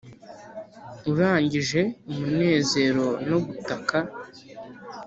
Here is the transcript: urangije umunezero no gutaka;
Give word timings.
urangije 1.11 1.81
umunezero 2.11 3.07
no 3.29 3.37
gutaka; 3.45 3.97